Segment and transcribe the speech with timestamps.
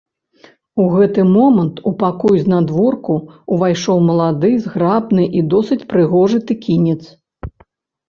[0.83, 3.19] У гэты момант у пакой знадворку
[3.53, 7.01] ўвайшоў малады, зграбны і досыць прыгожы тэкінец.